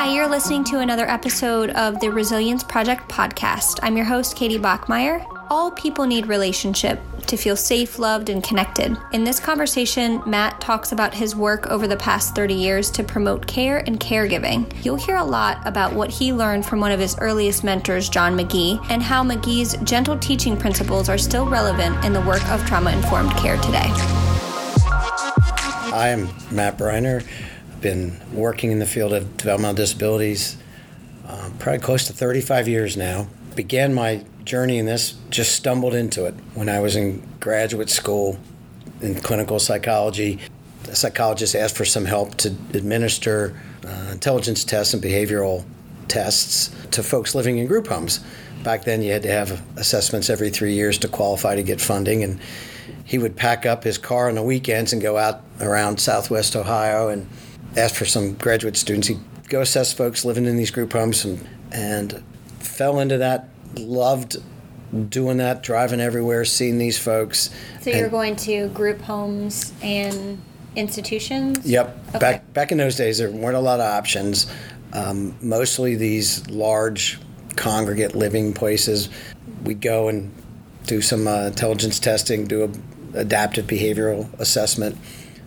[0.00, 3.80] Hi, you're listening to another episode of the Resilience Project podcast.
[3.82, 5.22] I'm your host, Katie Bachmeyer.
[5.50, 8.96] All people need relationship to feel safe, loved, and connected.
[9.12, 13.46] In this conversation, Matt talks about his work over the past 30 years to promote
[13.46, 14.72] care and caregiving.
[14.82, 18.34] You'll hear a lot about what he learned from one of his earliest mentors, John
[18.34, 22.90] McGee, and how McGee's gentle teaching principles are still relevant in the work of trauma
[22.92, 23.90] informed care today.
[25.92, 27.22] I am Matt Briner.
[27.80, 30.56] Been working in the field of developmental disabilities
[31.30, 33.28] uh, probably close to 35 years now.
[33.54, 38.36] Began my journey in this, just stumbled into it when I was in graduate school
[39.00, 40.40] in clinical psychology.
[40.88, 45.64] A psychologist asked for some help to administer uh, intelligence tests and behavioral
[46.08, 48.20] tests to folks living in group homes.
[48.64, 52.24] Back then, you had to have assessments every three years to qualify to get funding,
[52.24, 52.40] and
[53.04, 57.08] he would pack up his car on the weekends and go out around Southwest Ohio
[57.08, 57.28] and
[57.76, 59.08] ask for some graduate students.
[59.08, 62.22] He'd go assess folks living in these group homes and, and
[62.58, 64.36] fell into that loved
[65.08, 67.50] doing that, driving everywhere, seeing these folks.
[67.80, 70.40] So you're going to group homes and
[70.76, 71.64] institutions?
[71.64, 71.98] Yep.
[72.08, 72.18] Okay.
[72.18, 74.52] Back back in those days, there weren't a lot of options.
[74.92, 77.20] Um, mostly these large
[77.56, 79.08] congregate living places.
[79.62, 80.32] We'd go and
[80.86, 84.96] do some uh, intelligence testing, do a adaptive behavioral assessment,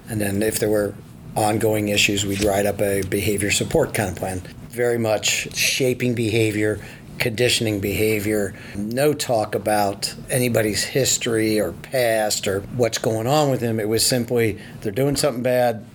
[0.09, 0.93] and then if there were
[1.35, 4.41] ongoing issues, we'd write up a behavior support kind of plan.
[4.69, 6.79] Very much shaping behavior,
[7.19, 13.79] conditioning behavior, no talk about anybody's history or past or what's going on with them.
[13.79, 15.85] It was simply they're doing something bad,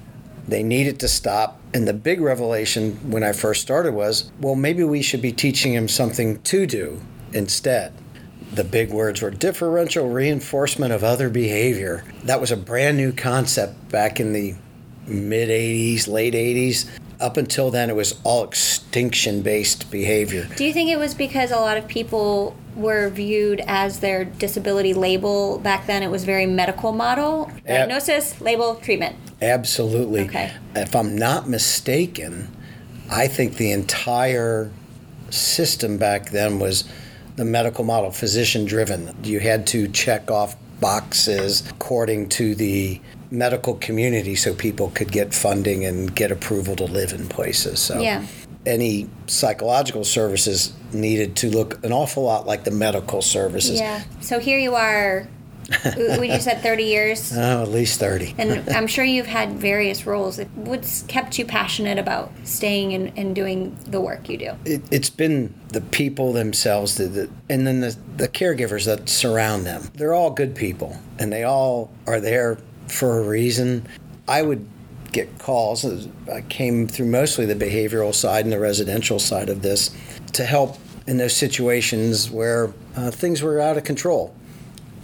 [0.46, 1.60] they need it to stop.
[1.74, 5.74] And the big revelation when I first started was, well, maybe we should be teaching
[5.74, 7.00] them something to do
[7.32, 7.92] instead.
[8.52, 12.04] The big words were differential reinforcement of other behavior.
[12.24, 14.54] That was a brand new concept back in the
[15.08, 16.88] mid 80s, late 80s.
[17.20, 20.48] Up until then, it was all extinction based behavior.
[20.56, 24.94] Do you think it was because a lot of people were viewed as their disability
[24.94, 26.02] label back then?
[26.02, 29.16] It was very medical model diagnosis, Ab- label, treatment.
[29.42, 30.22] Absolutely.
[30.22, 30.52] Okay.
[30.76, 32.54] If I'm not mistaken,
[33.10, 34.70] I think the entire
[35.30, 36.84] system back then was
[37.36, 39.14] the medical model, physician driven.
[39.22, 43.00] You had to check off boxes according to the
[43.30, 47.80] medical community so people could get funding and get approval to live in places.
[47.80, 48.26] So yeah.
[48.64, 53.78] any psychological services needed to look an awful lot like the medical services.
[53.78, 54.02] Yeah.
[54.20, 55.28] So here you are
[55.96, 57.32] would you said 30 years?
[57.38, 58.34] Oh, at least 30.
[58.36, 60.38] and I'm sure you've had various roles.
[60.54, 64.52] What's kept you passionate about staying and, and doing the work you do?
[64.64, 69.66] It, has been the people themselves, the, the, and then the, the caregivers that surround
[69.66, 69.90] them.
[69.94, 73.86] They're all good people, and they all are there for a reason.
[74.26, 74.66] I would
[75.12, 75.84] get calls.
[76.30, 79.94] I came through mostly the behavioral side and the residential side of this
[80.32, 80.76] to help
[81.06, 84.34] in those situations where uh, things were out of control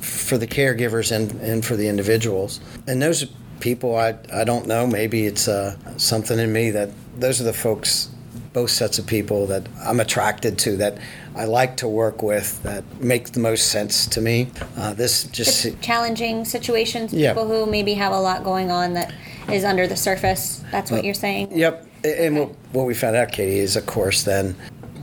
[0.01, 2.61] for the caregivers and, and for the individuals.
[2.87, 3.25] And those
[3.61, 7.55] people, I, I don't know, maybe it's uh, something in me that those are the
[7.55, 8.11] folks,
[8.55, 10.97] both sets of people that I'm attracted to, that
[11.35, 14.49] I like to work with, that make the most sense to me.
[14.79, 15.81] Uh, this just.
[15.83, 17.33] Challenging situations, yeah.
[17.35, 19.13] people who maybe have a lot going on that
[19.51, 20.65] is under the surface.
[20.71, 21.59] That's what uh, you're saying?
[21.59, 21.87] Yep.
[22.05, 22.41] And okay.
[22.41, 24.57] what, what we found out, Katie, is of course then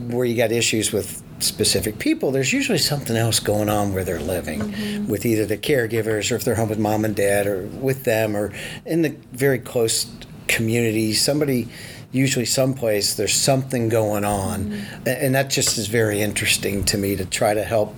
[0.08, 4.20] where you got issues with specific people, there's usually something else going on where they're
[4.20, 5.08] living mm-hmm.
[5.08, 8.36] with either the caregivers or if they're home with mom and dad or with them
[8.36, 8.52] or
[8.86, 10.06] in the very close
[10.48, 11.12] community.
[11.12, 11.68] Somebody,
[12.12, 14.66] usually someplace, there's something going on.
[14.66, 15.08] Mm-hmm.
[15.08, 17.94] And that just is very interesting to me to try to help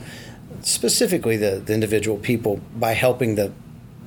[0.63, 3.53] specifically the, the individual people by helping the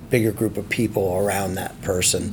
[0.10, 2.32] bigger group of people around that person.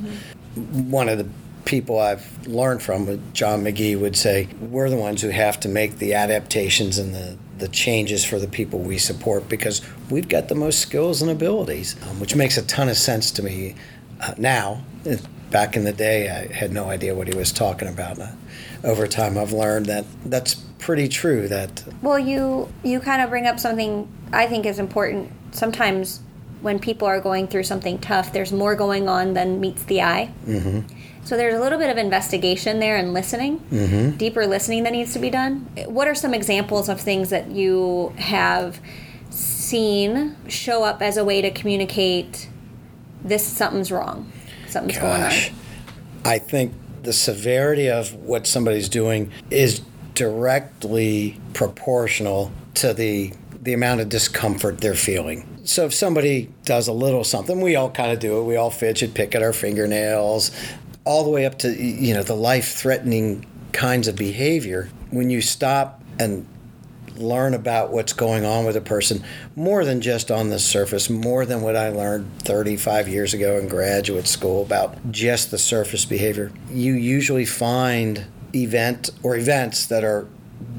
[0.55, 0.89] Mm-hmm.
[0.89, 1.27] One of the
[1.65, 5.97] people I've learned from, John McGee would say, we're the ones who have to make
[5.97, 10.55] the adaptations and the, the changes for the people we support because we've got the
[10.55, 13.75] most skills and abilities, um, which makes a ton of sense to me
[14.21, 14.83] uh, now.
[15.51, 18.19] Back in the day, I had no idea what he was talking about.
[18.19, 18.31] Uh,
[18.83, 21.47] over time, I've learned that that's pretty true.
[21.47, 25.31] That well, you you kind of bring up something I think is important.
[25.51, 26.21] Sometimes
[26.61, 30.33] when people are going through something tough, there's more going on than meets the eye.
[30.45, 30.81] Mm-hmm.
[31.23, 34.17] So there's a little bit of investigation there and listening, mm-hmm.
[34.17, 35.67] deeper listening that needs to be done.
[35.87, 38.79] What are some examples of things that you have
[39.31, 42.47] seen show up as a way to communicate
[43.23, 44.31] this something's wrong,
[44.75, 45.49] something's Gosh.
[45.49, 46.31] going on?
[46.33, 46.73] I think
[47.03, 49.81] the severity of what somebody's doing is
[50.13, 55.43] directly proportional to the the amount of discomfort they're feeling.
[55.63, 58.43] So if somebody does a little something, we all kind of do it.
[58.43, 60.51] We all fidget, pick at our fingernails,
[61.03, 65.41] all the way up to you know the life threatening kinds of behavior, when you
[65.41, 66.47] stop and
[67.17, 69.23] learn about what's going on with a person
[69.55, 73.67] more than just on the surface, more than what I learned 35 years ago in
[73.67, 76.51] graduate school about just the surface behavior.
[76.69, 80.27] You usually find event or events that are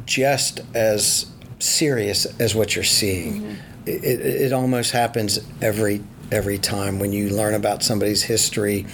[0.06, 1.26] just as
[1.58, 3.42] serious as what you're seeing.
[3.42, 3.54] Mm-hmm.
[3.86, 8.84] It, it, almost happens every every time when you learn about somebody's history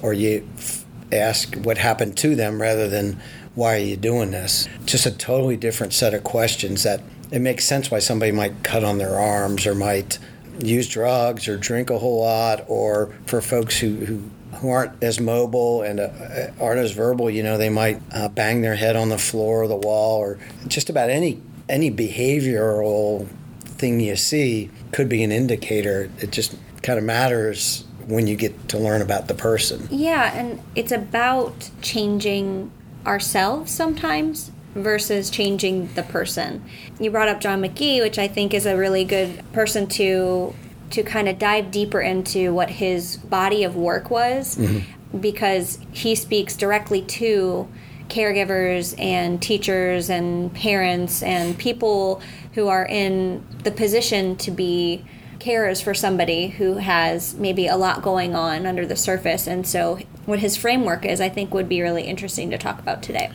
[0.00, 3.20] or you f- ask what happened to them rather than
[3.56, 4.68] why are you doing this?
[4.84, 7.00] Just a totally different set of questions that
[7.32, 10.18] it makes sense why somebody might cut on their arms or might
[10.60, 14.30] use drugs or drink a whole lot or for folks who, who
[14.60, 18.62] who aren't as mobile and uh, aren't as verbal, you know, they might uh, bang
[18.62, 23.28] their head on the floor or the wall, or just about any any behavioral
[23.64, 26.10] thing you see could be an indicator.
[26.18, 29.88] It just kind of matters when you get to learn about the person.
[29.90, 32.70] Yeah, and it's about changing
[33.06, 36.62] ourselves sometimes versus changing the person.
[37.00, 40.54] You brought up John McGee, which I think is a really good person to
[40.90, 45.18] to kind of dive deeper into what his body of work was mm-hmm.
[45.18, 47.68] because he speaks directly to
[48.08, 52.22] caregivers and teachers and parents and people
[52.54, 55.04] who are in the position to be
[55.40, 59.46] carers for somebody who has maybe a lot going on under the surface.
[59.46, 63.02] And so, what his framework is, I think, would be really interesting to talk about
[63.02, 63.30] today.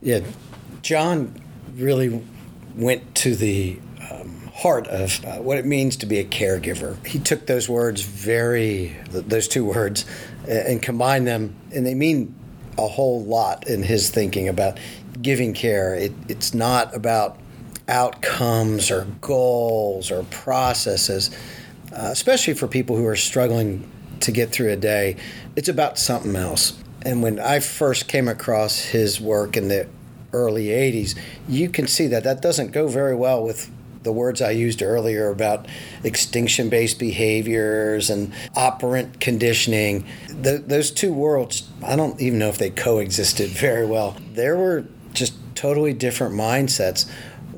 [0.00, 0.20] Yeah,
[0.82, 1.34] John
[1.74, 2.22] really
[2.76, 3.78] went to the
[4.10, 7.04] um, heart of uh, what it means to be a caregiver.
[7.06, 10.04] He took those words very, those two words,
[10.46, 12.34] and combined them, and they mean
[12.76, 14.78] a whole lot in his thinking about
[15.22, 15.94] giving care.
[15.94, 17.38] It, it's not about
[17.88, 21.30] outcomes or goals or processes,
[21.92, 25.16] uh, especially for people who are struggling to get through a day.
[25.56, 26.78] It's about something else.
[27.02, 29.88] And when I first came across his work in the
[30.32, 31.16] early 80s,
[31.48, 33.70] you can see that that doesn't go very well with
[34.02, 35.66] the words I used earlier about
[36.02, 40.06] extinction based behaviors and operant conditioning.
[40.28, 44.16] The, those two worlds, I don't even know if they coexisted very well.
[44.32, 47.08] There were just totally different mindsets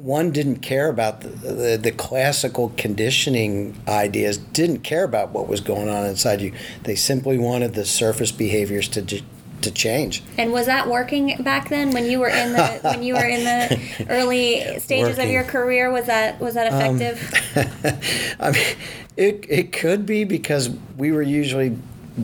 [0.07, 5.61] one didn't care about the, the, the, classical conditioning ideas, didn't care about what was
[5.61, 6.53] going on inside you.
[6.85, 9.03] They simply wanted the surface behaviors to
[9.63, 10.23] to change.
[10.39, 13.43] And was that working back then when you were in the when you were in
[13.43, 15.25] the early stages working.
[15.25, 15.91] of your career?
[15.91, 17.77] Was that was that um, effective?
[17.83, 17.99] Um,
[18.41, 18.77] I mean,
[19.17, 21.77] it it could be because we were usually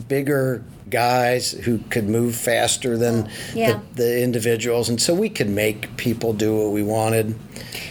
[0.07, 0.63] bigger
[0.93, 3.79] guys who could move faster than yeah.
[3.95, 7.35] the, the, individuals, and so we could make people do what we wanted.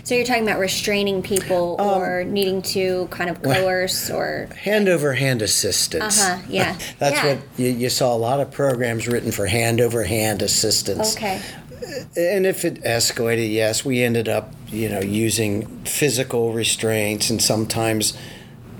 [0.04, 4.88] So you're talking about restraining people um, or needing to kind of coerce or hand
[4.88, 6.22] over hand assistance.
[6.22, 6.42] Uh huh.
[6.48, 6.78] Yeah.
[6.98, 7.34] That's yeah.
[7.34, 11.16] what you, you saw a lot of programs written for hand over hand assistance.
[11.16, 11.40] Okay.
[12.16, 18.16] And if it escalated, yes, we ended up, you know, using physical restraints and sometimes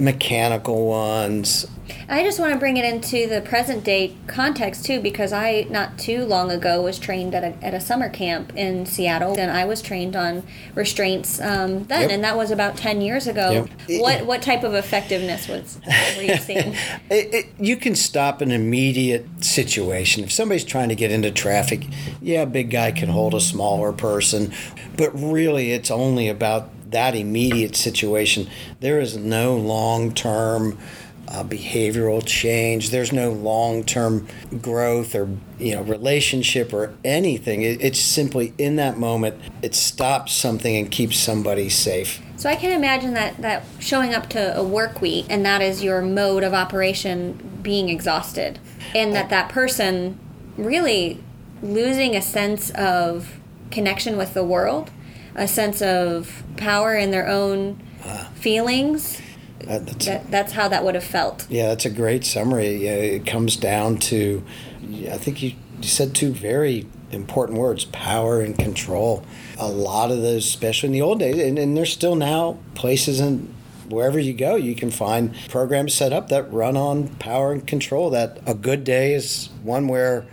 [0.03, 1.67] mechanical ones.
[2.09, 5.99] I just want to bring it into the present day context too, because I not
[5.99, 9.65] too long ago was trained at a, at a summer camp in Seattle, and I
[9.65, 10.43] was trained on
[10.75, 12.11] restraints um, then, yep.
[12.11, 13.69] and that was about ten years ago.
[13.89, 14.01] Yep.
[14.01, 15.81] What what type of effectiveness was
[16.17, 16.75] were you seeing?
[17.11, 21.87] it, it, you can stop an immediate situation if somebody's trying to get into traffic.
[22.21, 24.53] Yeah, a big guy can hold a smaller person,
[24.97, 28.49] but really, it's only about that immediate situation.
[28.81, 30.79] There is no long term
[31.33, 32.91] uh, behavioral change.
[32.91, 34.29] There's no long-term
[34.61, 37.63] growth or you know relationship or anything.
[37.63, 42.21] It, it's simply in that moment it stops something and keeps somebody safe.
[42.37, 45.83] So I can imagine that that showing up to a work week and that is
[45.83, 48.59] your mode of operation being exhausted,
[48.95, 50.19] and that that person
[50.59, 51.23] really
[51.63, 53.39] losing a sense of
[53.71, 54.91] connection with the world,
[55.35, 57.81] a sense of power in their own
[58.35, 59.21] feelings
[59.65, 61.47] that's, that, that's how that would have felt.
[61.49, 62.87] Yeah, that's a great summary.
[62.87, 64.45] it comes down to,
[65.09, 69.25] I think you, you said two very important words power and control.
[69.59, 73.21] A lot of those, especially in the old days, and, and there's still now places
[73.21, 73.55] in
[73.89, 78.11] wherever you go, you can find programs set up that run on power and control.
[78.11, 80.25] That a good day is one where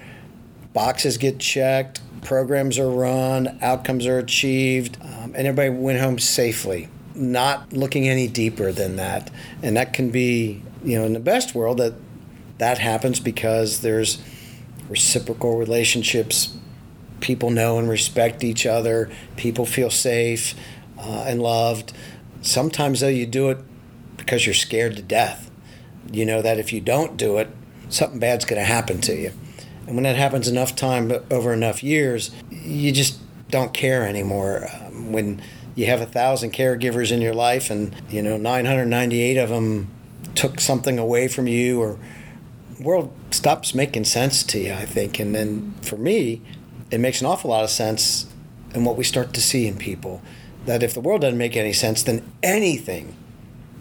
[0.71, 6.89] boxes get checked, programs are run, outcomes are achieved, um, and everybody went home safely
[7.19, 9.29] not looking any deeper than that.
[9.61, 11.93] And that can be, you know, in the best world that
[12.57, 14.21] that happens because there's
[14.89, 16.57] reciprocal relationships.
[17.19, 19.09] People know and respect each other.
[19.35, 20.55] People feel safe
[20.97, 21.93] uh, and loved.
[22.41, 23.59] Sometimes, though, you do it
[24.17, 25.51] because you're scared to death.
[26.11, 27.49] You know that if you don't do it,
[27.89, 29.31] something bad's going to happen to you.
[29.89, 33.17] And when that happens enough time over enough years, you just
[33.49, 34.67] don't care anymore.
[34.71, 35.41] Um, when
[35.73, 39.89] you have a thousand caregivers in your life and you know 998 of them
[40.35, 41.97] took something away from you or
[42.79, 45.19] world stops making sense to you i think.
[45.19, 46.43] And then for me
[46.91, 48.31] it makes an awful lot of sense
[48.75, 50.21] in what we start to see in people
[50.67, 53.15] that if the world doesn't make any sense then anything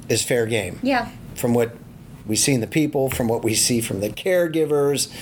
[0.08, 0.78] is fair game.
[0.82, 1.10] Yeah.
[1.34, 1.76] From what
[2.26, 5.12] we see in the people from what we see from the caregivers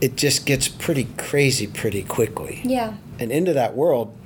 [0.00, 4.16] it just gets pretty crazy pretty quickly yeah and into that world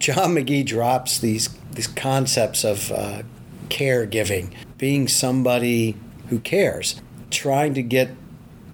[0.00, 3.22] John McGee drops these these concepts of uh,
[3.68, 5.94] caregiving, being somebody
[6.28, 7.00] who cares,
[7.30, 8.10] trying to get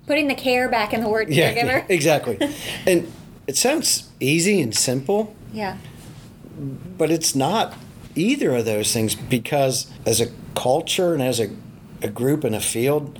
[0.06, 1.66] putting the care back in the word yeah, caregiver.
[1.66, 2.38] Yeah, exactly,
[2.86, 3.12] and
[3.46, 5.34] it sounds easy and simple.
[5.52, 5.76] Yeah.
[6.96, 7.74] But it's not
[8.14, 11.50] either of those things because as a culture and as a,
[12.00, 13.18] a group in a field,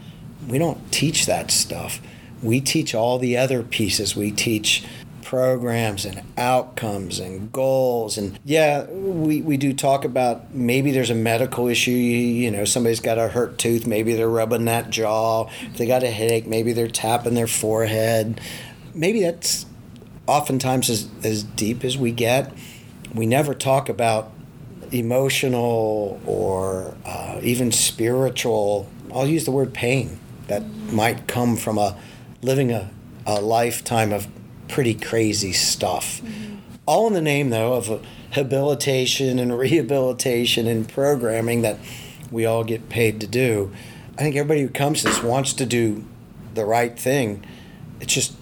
[0.49, 2.01] we don't teach that stuff.
[2.43, 4.15] We teach all the other pieces.
[4.15, 4.85] We teach
[5.23, 11.17] programs and outcomes and goals and yeah we, we do talk about maybe there's a
[11.17, 11.91] medical issue.
[11.91, 13.89] You know somebody's got a hurt tooth.
[13.89, 15.49] Maybe they're rubbing that jaw.
[15.63, 16.47] If they got a headache.
[16.47, 18.41] Maybe they're tapping their forehead.
[18.95, 19.67] Maybe that's
[20.29, 22.53] oftentimes as, as deep as we get.
[23.13, 24.33] We never talk about
[24.93, 28.89] emotional or uh, even spiritual.
[29.13, 31.97] I'll use the word pain that might come from a
[32.47, 32.89] living a,
[33.27, 34.29] a lifetime of
[34.69, 36.23] pretty crazy stuff.
[36.23, 36.55] Mm-hmm.
[36.87, 41.79] All in the name, though, of habilitation and rehabilitation and programming that
[42.31, 43.73] we all get paid to do.
[44.15, 46.05] I think everybody who comes to this wants to do
[46.55, 47.45] the right thing.
[48.01, 48.35] It just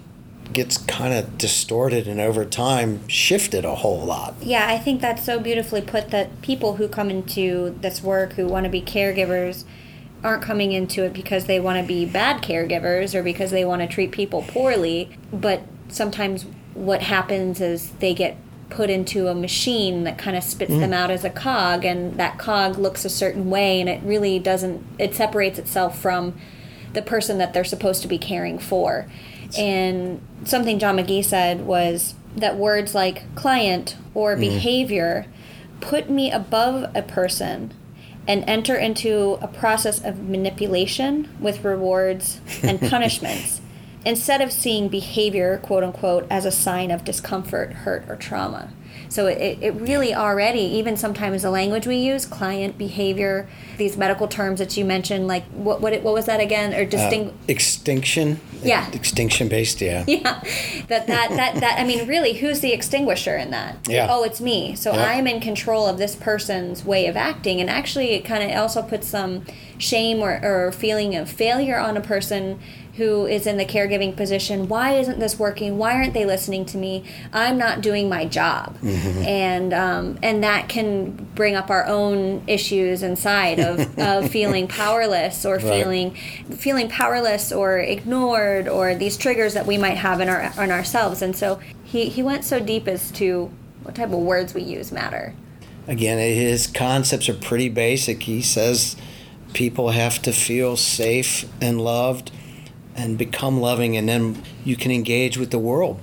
[0.53, 4.35] gets kind of distorted and over time shifted a whole lot.
[4.41, 8.47] Yeah, I think that's so beautifully put that people who come into this work who
[8.47, 9.65] want to be caregivers
[10.25, 13.83] aren't coming into it because they want to be bad caregivers or because they want
[13.83, 18.37] to treat people poorly, but sometimes what happens is they get
[18.71, 20.81] put into a machine that kind of spits mm.
[20.81, 24.39] them out as a cog and that cog looks a certain way and it really
[24.39, 26.35] doesn't it separates itself from
[26.95, 29.07] the person that they're supposed to be caring for
[29.57, 34.41] and something john mcgee said was that words like client or mm.
[34.41, 35.27] behavior
[35.81, 37.73] put me above a person
[38.27, 43.61] and enter into a process of manipulation with rewards and punishments
[44.05, 48.71] instead of seeing behavior, quote unquote, as a sign of discomfort, hurt, or trauma.
[49.09, 54.29] So it, it really already, even sometimes the language we use, client behavior, these medical
[54.29, 56.75] terms that you mentioned, like what what, what was that again?
[56.75, 58.41] Or distinct uh, extinction.
[58.63, 58.91] Yeah.
[58.93, 59.81] Extinction based.
[59.81, 60.05] Yeah.
[60.15, 60.41] Yeah.
[60.89, 61.79] That that that that.
[61.79, 63.89] I mean, really, who's the extinguisher in that?
[63.89, 64.07] Yeah.
[64.09, 64.77] Oh, it's me.
[64.77, 65.05] So yeah.
[65.05, 68.81] I'm in control of this person's way of acting, and actually, it kind of also
[68.81, 69.45] puts some
[69.79, 72.61] shame or, or feeling of failure on a person
[72.97, 75.79] who is in the caregiving position why isn't this working?
[75.79, 77.05] Why aren't they listening to me?
[77.33, 78.79] I'm not doing my job.
[78.79, 79.23] Mm-hmm.
[79.23, 85.45] and um, and that can bring up our own issues inside of, of feeling powerless
[85.45, 85.63] or right.
[85.63, 86.15] feeling
[86.57, 91.23] feeling powerless or ignored or these triggers that we might have in our in ourselves.
[91.23, 93.51] And so he, he went so deep as to
[93.83, 95.35] what type of words we use matter.
[95.89, 98.23] Again his concepts are pretty basic.
[98.23, 98.97] He says
[99.53, 102.31] people have to feel safe and loved
[102.97, 106.01] and become loving, and then you can engage with the world.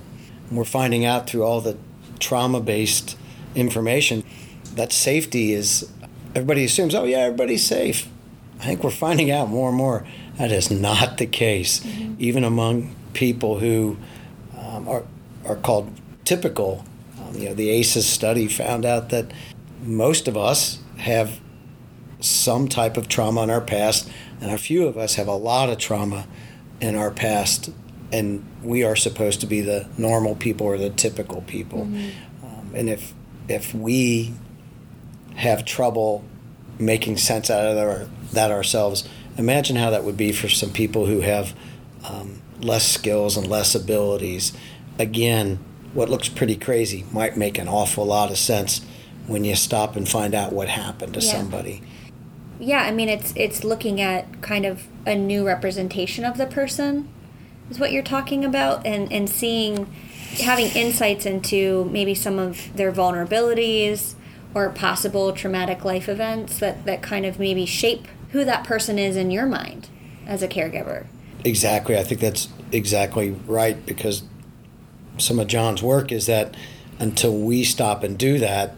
[0.48, 1.76] And we're finding out through all the
[2.18, 3.16] trauma based
[3.54, 4.24] information
[4.74, 5.90] that safety is,
[6.34, 8.08] everybody assumes, oh, yeah, everybody's safe.
[8.60, 10.06] I think we're finding out more and more
[10.38, 12.14] that is not the case, mm-hmm.
[12.18, 13.96] even among people who
[14.58, 15.04] um, are,
[15.44, 15.92] are called
[16.24, 16.84] typical.
[17.20, 19.32] Um, you know, the ACEs study found out that
[19.82, 21.40] most of us have
[22.20, 24.08] some type of trauma in our past,
[24.40, 26.26] and a few of us have a lot of trauma
[26.82, 27.70] in our past,
[28.12, 31.86] and we are supposed to be the normal people or the typical people.
[31.86, 32.44] Mm-hmm.
[32.44, 33.14] Um, and if
[33.48, 34.34] if we
[35.36, 36.24] have trouble
[36.78, 39.08] making sense out of our, that ourselves,
[39.38, 41.54] imagine how that would be for some people who have
[42.04, 44.52] um, less skills and less abilities.
[44.98, 45.58] Again,
[45.94, 48.84] what looks pretty crazy might make an awful lot of sense
[49.26, 51.32] when you stop and find out what happened to yeah.
[51.32, 51.82] somebody
[52.62, 57.08] yeah, I mean it's it's looking at kind of a new representation of the person
[57.70, 59.86] is what you're talking about and and seeing
[60.40, 64.14] having insights into maybe some of their vulnerabilities
[64.54, 69.16] or possible traumatic life events that that kind of maybe shape who that person is
[69.16, 69.88] in your mind
[70.26, 71.06] as a caregiver.
[71.44, 71.98] Exactly.
[71.98, 74.22] I think that's exactly right because
[75.18, 76.54] some of John's work is that
[76.98, 78.74] until we stop and do that,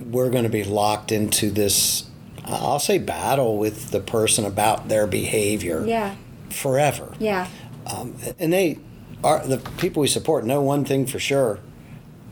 [0.00, 2.09] we're going to be locked into this
[2.50, 5.84] I'll say battle with the person about their behavior.
[5.86, 6.16] Yeah.
[6.50, 7.14] Forever.
[7.18, 7.48] Yeah.
[7.86, 8.78] Um, and they
[9.22, 11.60] are the people we support know one thing for sure.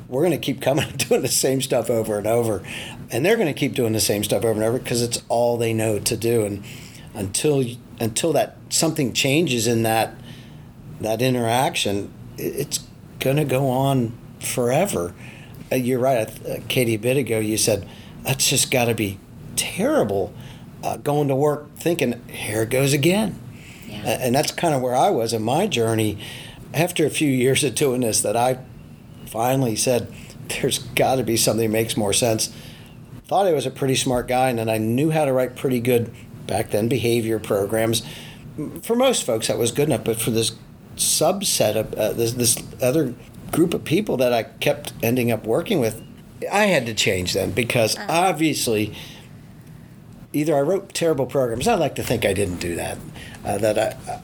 [0.09, 2.63] We're going to keep coming and doing the same stuff over and over.
[3.11, 5.57] And they're going to keep doing the same stuff over and over because it's all
[5.57, 6.45] they know to do.
[6.45, 6.65] And
[7.15, 7.65] until
[8.01, 10.15] until that something changes in that
[11.01, 12.87] that interaction, it's
[13.21, 15.15] going to go on forever.
[15.71, 16.95] Uh, you're right, uh, Katie.
[16.95, 17.89] A bit ago, you said
[18.23, 19.19] that's just got to be
[19.59, 20.33] terrible.
[20.83, 23.39] Uh, going to work thinking, here it goes again.
[23.89, 24.19] Yeah.
[24.21, 26.19] And that's kind of where I was in my journey.
[26.73, 28.61] After a few years of doing this, that I
[29.27, 30.13] finally said,
[30.49, 32.55] there's got to be something that makes more sense.
[33.27, 35.81] Thought I was a pretty smart guy, and then I knew how to write pretty
[35.81, 36.15] good
[36.47, 38.03] back then behavior programs.
[38.83, 40.53] For most folks, that was good enough, but for this
[40.97, 43.15] subset of uh, this, this other
[43.53, 46.03] group of people that I kept ending up working with,
[46.51, 48.07] I had to change them because uh-huh.
[48.09, 48.95] obviously
[50.39, 51.67] either I wrote terrible programs.
[51.67, 52.99] I like to think I didn't do that.
[53.45, 54.21] Uh, that I, uh,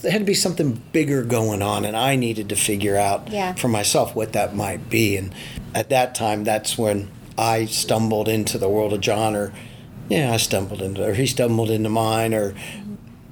[0.00, 3.54] there had to be something bigger going on, and I needed to figure out yeah.
[3.54, 5.16] for myself what that might be.
[5.16, 5.34] And
[5.74, 9.52] at that time, that's when I stumbled into the world of John, or
[10.08, 12.54] yeah, I stumbled into, or he stumbled into mine, or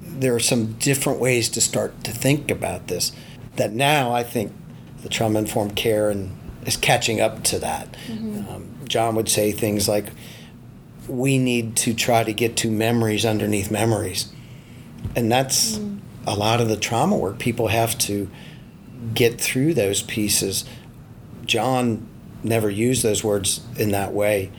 [0.01, 3.11] there are some different ways to start to think about this.
[3.55, 4.53] That now I think
[5.01, 7.93] the trauma informed care and is catching up to that.
[8.07, 8.49] Mm-hmm.
[8.49, 10.07] Um, John would say things like,
[11.09, 14.31] "We need to try to get to memories underneath memories,"
[15.15, 15.99] and that's mm.
[16.27, 17.39] a lot of the trauma work.
[17.39, 18.29] People have to
[19.13, 20.65] get through those pieces.
[21.45, 22.07] John
[22.43, 24.51] never used those words in that way,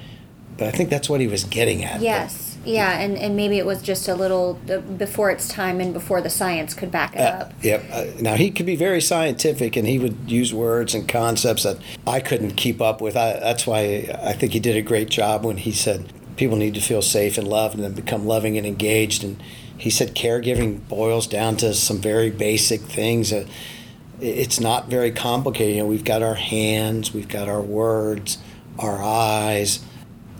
[0.59, 2.01] but I think that's what he was getting at.
[2.01, 6.21] Yes yeah, and, and maybe it was just a little before its time and before
[6.21, 7.53] the science could back it uh, up.
[7.63, 7.85] Yep.
[7.91, 11.79] Uh, now he could be very scientific, and he would use words and concepts that
[12.07, 13.17] I couldn't keep up with.
[13.17, 16.75] I, that's why I think he did a great job when he said people need
[16.75, 19.23] to feel safe and loved, and then become loving and engaged.
[19.23, 19.41] And
[19.79, 23.33] he said caregiving boils down to some very basic things.
[23.33, 23.47] Uh,
[24.21, 25.77] it's not very complicated.
[25.77, 28.39] You know, we've got our hands, we've got our words,
[28.79, 29.85] our eyes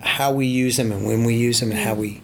[0.01, 2.23] how we use them and when we use them and how we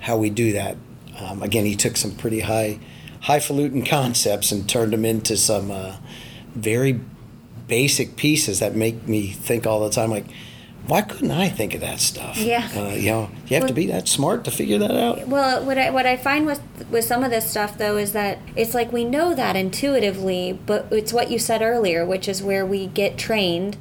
[0.00, 0.76] how we do that.
[1.18, 2.78] Um, again, he took some pretty high
[3.22, 5.96] highfalutin concepts and turned them into some uh,
[6.54, 7.00] very
[7.66, 10.26] basic pieces that make me think all the time like
[10.86, 12.36] why couldn't I think of that stuff?
[12.36, 12.68] Yeah.
[12.74, 15.26] Uh, you know, you have well, to be that smart to figure that out.
[15.26, 16.60] Well, what I what I find with
[16.90, 20.86] with some of this stuff though is that it's like we know that intuitively, but
[20.92, 23.76] it's what you said earlier, which is where we get trained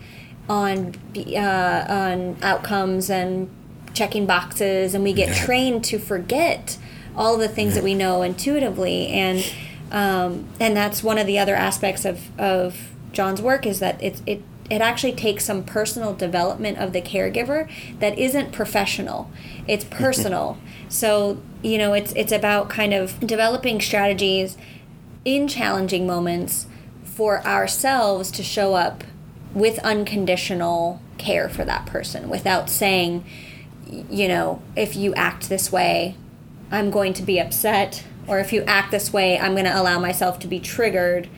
[0.49, 3.49] on uh, on outcomes and
[3.93, 5.45] checking boxes, and we get yeah.
[5.45, 6.77] trained to forget
[7.15, 7.75] all the things yeah.
[7.75, 9.53] that we know intuitively, and
[9.91, 14.21] um, and that's one of the other aspects of of John's work is that it
[14.25, 19.29] it it actually takes some personal development of the caregiver that isn't professional.
[19.67, 20.57] It's personal.
[20.89, 24.57] So you know it's it's about kind of developing strategies
[25.23, 26.67] in challenging moments
[27.03, 29.03] for ourselves to show up
[29.53, 33.25] with unconditional care for that person without saying,
[33.87, 36.15] you know, if you act this way,
[36.69, 39.97] I'm going to be upset, or if you act this way, I'm going to allow
[39.97, 41.29] myself to be triggered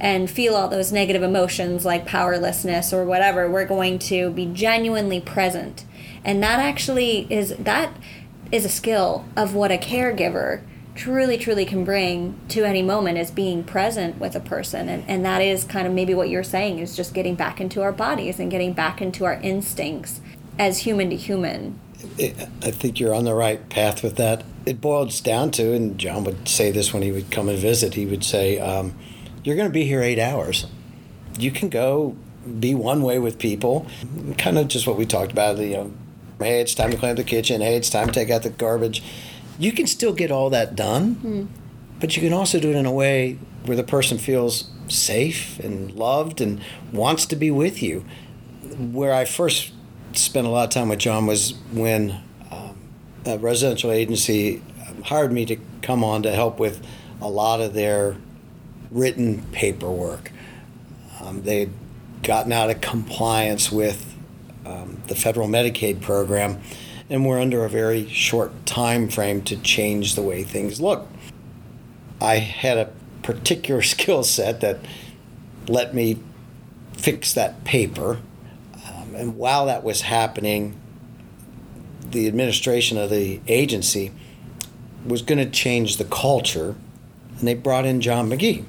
[0.00, 3.48] and feel all those negative emotions like powerlessness or whatever.
[3.50, 5.84] We're going to be genuinely present.
[6.24, 7.94] And that actually is that
[8.50, 10.62] is a skill of what a caregiver
[10.94, 15.24] truly truly can bring to any moment is being present with a person and, and
[15.24, 18.40] that is kind of maybe what you're saying is just getting back into our bodies
[18.40, 20.20] and getting back into our instincts
[20.58, 21.78] as human to human
[22.18, 26.24] i think you're on the right path with that it boils down to and john
[26.24, 28.92] would say this when he would come and visit he would say um,
[29.42, 30.66] you're going to be here eight hours
[31.38, 32.16] you can go
[32.58, 33.86] be one way with people
[34.38, 35.92] kind of just what we talked about you know
[36.38, 38.50] hey it's time to clean up the kitchen hey it's time to take out the
[38.50, 39.02] garbage
[39.60, 41.48] you can still get all that done, mm.
[42.00, 45.92] but you can also do it in a way where the person feels safe and
[45.92, 48.06] loved and wants to be with you.
[48.78, 49.72] Where I first
[50.14, 52.80] spent a lot of time with John was when um,
[53.26, 54.62] a residential agency
[55.04, 56.82] hired me to come on to help with
[57.20, 58.16] a lot of their
[58.90, 60.32] written paperwork.
[61.20, 61.70] Um, they had
[62.22, 64.14] gotten out of compliance with
[64.66, 66.60] um, the federal Medicaid program
[67.10, 71.08] and we're under a very short time frame to change the way things look.
[72.20, 72.90] I had a
[73.22, 74.78] particular skill set that
[75.66, 76.20] let me
[76.92, 78.20] fix that paper.
[78.86, 80.80] Um, and while that was happening,
[82.08, 84.12] the administration of the agency
[85.04, 86.76] was going to change the culture,
[87.38, 88.64] and they brought in John McGee.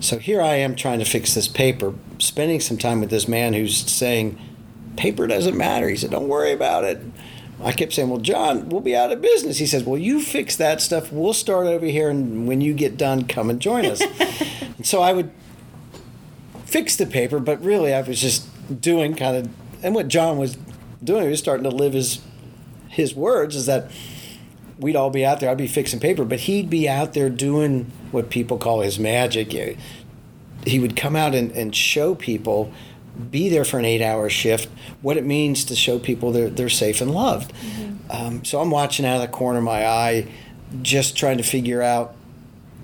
[0.00, 3.54] So here I am trying to fix this paper, spending some time with this man
[3.54, 4.38] who's saying,
[4.96, 5.88] Paper doesn't matter.
[5.88, 7.00] He said, Don't worry about it.
[7.62, 10.56] I kept saying, "Well, John, we'll be out of business." He says, "Well, you fix
[10.56, 11.12] that stuff.
[11.12, 14.00] We'll start over here, and when you get done, come and join us."
[14.76, 15.30] and so I would
[16.64, 18.46] fix the paper, but really I was just
[18.80, 19.48] doing kind of,
[19.84, 20.58] and what John was
[21.02, 22.20] doing, he was starting to live his
[22.88, 23.90] his words is that
[24.78, 25.50] we'd all be out there.
[25.50, 29.52] I'd be fixing paper, but he'd be out there doing what people call his magic.
[30.66, 32.72] He would come out and, and show people,
[33.30, 34.68] be there for an eight hour shift,
[35.02, 37.52] what it means to show people they're, they're safe and loved.
[37.52, 38.10] Mm-hmm.
[38.10, 40.28] Um, so I'm watching out of the corner of my eye,
[40.82, 42.14] just trying to figure out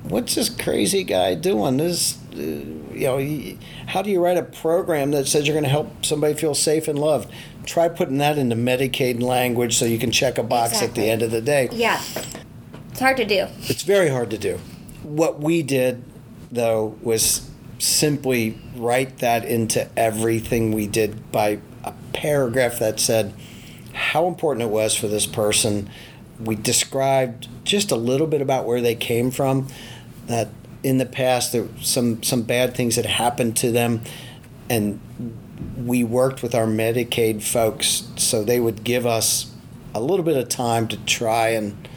[0.02, 1.76] what's this crazy guy doing?
[1.76, 5.70] This, uh, you know, how do you write a program that says you're going to
[5.70, 7.30] help somebody feel safe and loved?
[7.66, 10.88] Try putting that into Medicaid language so you can check a box exactly.
[10.88, 11.68] at the end of the day.
[11.72, 12.00] Yeah,
[12.90, 13.46] it's hard to do.
[13.62, 14.58] It's very hard to do.
[15.02, 16.02] What we did,
[16.50, 23.32] though, was simply write that into everything we did by a paragraph that said
[23.92, 25.88] how important it was for this person.
[26.38, 29.68] We described just a little bit about where they came from
[30.26, 30.48] that
[30.82, 34.00] in the past there some some bad things had happened to them
[34.68, 34.98] and
[35.76, 39.52] we worked with our Medicaid folks so they would give us
[39.94, 41.88] a little bit of time to try and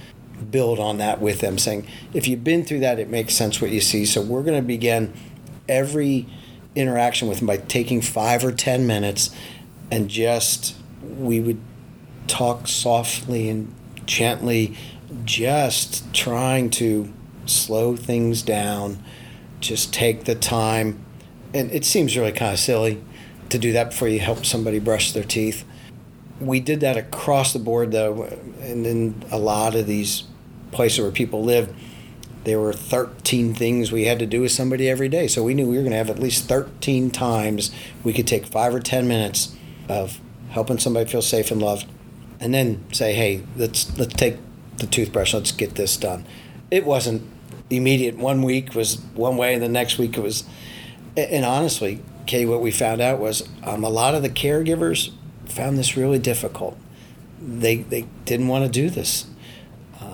[0.51, 3.71] build on that with them saying if you've been through that it makes sense what
[3.71, 5.13] you see so we're going to begin
[5.67, 6.27] every
[6.75, 9.29] interaction with them by taking 5 or 10 minutes
[9.91, 11.59] and just we would
[12.27, 13.73] talk softly and
[14.05, 14.75] gently
[15.25, 17.11] just trying to
[17.45, 19.03] slow things down,
[19.59, 21.03] just take the time.
[21.53, 23.03] And it seems really kind of silly
[23.49, 25.65] to do that before you help somebody brush their teeth.
[26.39, 28.23] We did that across the board, though,
[28.61, 30.23] and in a lot of these
[30.73, 31.73] places where people lived,
[32.43, 35.27] there were 13 things we had to do with somebody every day.
[35.27, 37.71] So we knew we were going to have at least 13 times
[38.03, 39.55] we could take five or 10 minutes
[39.87, 40.19] of
[40.53, 41.87] helping somebody feel safe and loved,
[42.39, 44.37] and then say, "Hey, let's let's take
[44.77, 45.33] the toothbrush.
[45.33, 46.25] Let's get this done."
[46.71, 47.23] It wasn't
[47.69, 48.17] immediate.
[48.17, 50.43] One week was one way, and the next week it was.
[51.17, 55.11] And honestly, Kay, what we found out was um, a lot of the caregivers
[55.45, 56.77] found this really difficult.
[57.41, 59.25] They they didn't want to do this,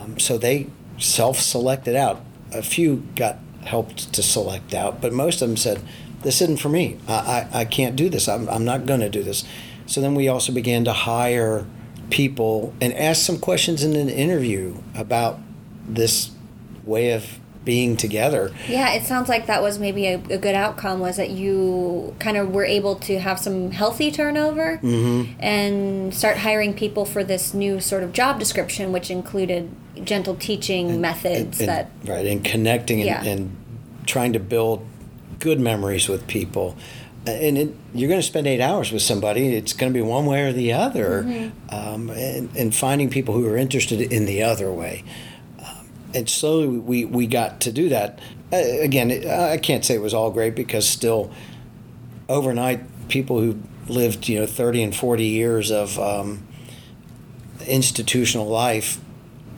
[0.10, 0.68] um, so they
[0.98, 2.22] self-selected out.
[2.52, 5.82] A few got helped to select out, but most of them said,
[6.24, 6.98] "This isn't for me.
[7.08, 8.28] I I, I can't do this.
[8.28, 9.44] I'm I'm not going to do this."
[9.86, 11.66] So then we also began to hire
[12.10, 15.40] people and ask some questions in an interview about
[15.88, 16.32] this
[16.84, 17.39] way of
[17.70, 18.52] being together.
[18.68, 22.36] Yeah, it sounds like that was maybe a, a good outcome was that you kind
[22.36, 25.40] of were able to have some healthy turnover mm-hmm.
[25.40, 29.70] and start hiring people for this new sort of job description, which included
[30.04, 33.24] gentle teaching and, methods and, that right and connecting and, yeah.
[33.24, 33.56] and
[34.08, 34.84] trying to build
[35.38, 36.76] good memories with people
[37.28, 39.56] and it, you're going to spend eight hours with somebody.
[39.56, 41.76] It's going to be one way or the other, mm-hmm.
[41.76, 45.04] um, and, and, finding people who are interested in the other way
[46.14, 48.20] and slowly we, we got to do that.
[48.52, 51.32] Uh, again, I can't say it was all great because still,
[52.28, 56.48] overnight, people who lived you know 30 and 40 years of um,
[57.68, 59.00] institutional life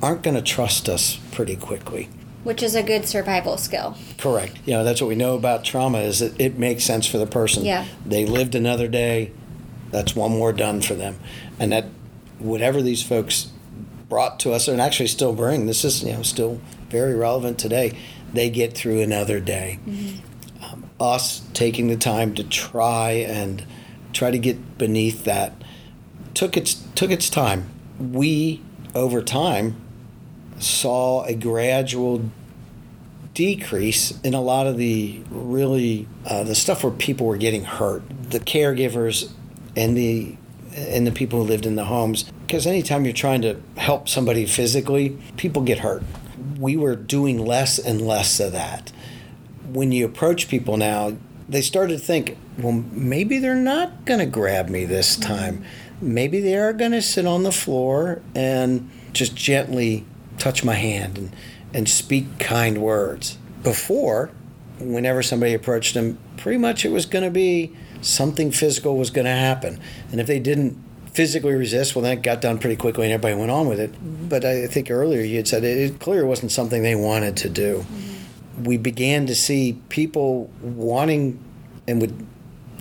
[0.01, 2.09] aren't going to trust us pretty quickly.
[2.43, 3.95] Which is a good survival skill.
[4.17, 4.57] Correct.
[4.65, 7.27] You know that's what we know about trauma is that it makes sense for the
[7.27, 7.63] person.
[7.63, 7.85] Yeah.
[8.05, 9.31] They lived another day.
[9.91, 11.19] That's one more done for them,
[11.59, 11.85] and that
[12.39, 13.50] whatever these folks
[14.11, 15.67] brought to us and actually still bring.
[15.67, 17.97] This is you know still very relevant today.
[18.33, 19.79] They get through another day.
[19.87, 20.63] Mm-hmm.
[20.65, 23.65] Um, us taking the time to try and
[24.11, 25.53] try to get beneath that
[26.33, 27.69] took its took its time.
[27.97, 28.61] We
[28.93, 29.77] over time
[30.59, 32.29] saw a gradual
[33.33, 38.03] decrease in a lot of the really uh, the stuff where people were getting hurt.
[38.29, 39.31] The caregivers
[39.77, 40.35] and the
[40.75, 44.45] and the people who lived in the homes because anytime you're trying to help somebody
[44.45, 46.03] physically, people get hurt.
[46.59, 48.91] We were doing less and less of that.
[49.71, 51.15] When you approach people now,
[51.47, 55.63] they started to think, well, maybe they're not going to grab me this time.
[56.01, 60.05] Maybe they are going to sit on the floor and just gently
[60.37, 61.35] touch my hand and,
[61.73, 63.37] and speak kind words.
[63.63, 64.31] Before,
[64.77, 69.25] whenever somebody approached them, pretty much it was going to be something physical was going
[69.25, 69.79] to happen.
[70.11, 70.77] And if they didn't
[71.13, 73.91] physically resist, well, that got done pretty quickly and everybody went on with it.
[73.91, 74.27] Mm-hmm.
[74.27, 77.49] But I think earlier you had said it, it clearly wasn't something they wanted to
[77.49, 77.79] do.
[77.79, 78.63] Mm-hmm.
[78.63, 81.43] We began to see people wanting
[81.87, 82.27] and would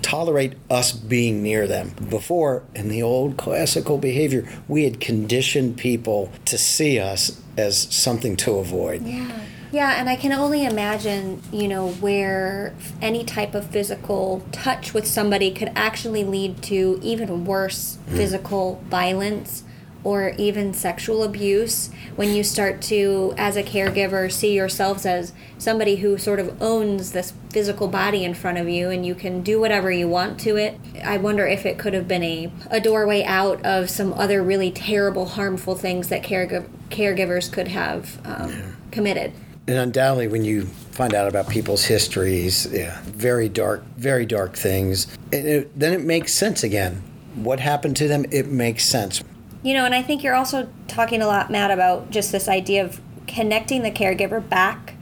[0.03, 1.95] tolerate us being near them.
[2.09, 8.37] Before, in the old classical behavior, we had conditioned people to see us as something
[8.39, 9.03] to avoid.
[9.03, 9.41] Yeah.
[9.73, 15.07] Yeah, and I can only imagine, you know, where any type of physical touch with
[15.07, 18.17] somebody could actually lead to even worse mm.
[18.17, 19.65] physical violence
[20.03, 25.97] or even sexual abuse when you start to as a caregiver see yourselves as somebody
[25.97, 29.61] who sort of owns this physical body in front of you and you can do
[29.61, 33.23] whatever you want to it i wonder if it could have been a, a doorway
[33.25, 38.71] out of some other really terrible harmful things that caregiv- caregivers could have um, yeah.
[38.91, 39.33] committed
[39.67, 45.07] and undoubtedly when you find out about people's histories yeah very dark very dark things
[45.33, 47.03] it, then it makes sense again
[47.35, 49.23] what happened to them it makes sense
[49.63, 52.85] you know, and I think you're also talking a lot, Matt, about just this idea
[52.85, 54.95] of connecting the caregiver back